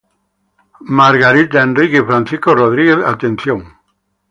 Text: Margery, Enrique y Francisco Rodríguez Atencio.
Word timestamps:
Margery, 0.95 1.47
Enrique 1.53 1.97
y 1.99 2.03
Francisco 2.03 2.55
Rodríguez 2.55 3.05
Atencio. 3.05 3.61